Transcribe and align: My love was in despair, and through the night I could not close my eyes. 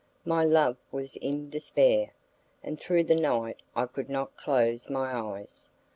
My 0.25 0.43
love 0.43 0.77
was 0.91 1.15
in 1.17 1.51
despair, 1.51 2.09
and 2.63 2.79
through 2.79 3.03
the 3.03 3.13
night 3.13 3.59
I 3.75 3.85
could 3.85 4.09
not 4.09 4.35
close 4.35 4.89
my 4.89 5.13
eyes. 5.15 5.69